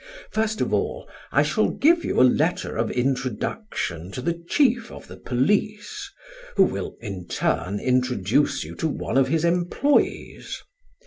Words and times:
First 0.31 0.61
of 0.61 0.73
all, 0.73 1.07
I 1.31 1.43
shall 1.43 1.69
give 1.69 2.03
you 2.03 2.19
a 2.19 2.23
letter 2.23 2.75
of 2.75 2.89
introduction 2.89 4.09
to 4.13 4.21
the 4.23 4.33
chief 4.33 4.91
of 4.91 5.05
the 5.07 5.15
police, 5.15 6.09
who 6.55 6.63
will 6.63 6.95
in 7.01 7.27
turn 7.27 7.79
introduce 7.79 8.63
you 8.63 8.73
to 8.77 8.87
one 8.87 9.15
of 9.15 9.27
his 9.27 9.45
employees. 9.45 10.59